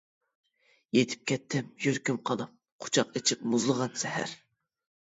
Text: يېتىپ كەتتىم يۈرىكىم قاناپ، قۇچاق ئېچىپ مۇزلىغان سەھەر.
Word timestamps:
يېتىپ 0.97 1.27
كەتتىم 1.33 1.69
يۈرىكىم 1.85 2.19
قاناپ، 2.31 2.59
قۇچاق 2.87 3.17
ئېچىپ 3.21 3.47
مۇزلىغان 3.55 3.97
سەھەر. 4.07 4.37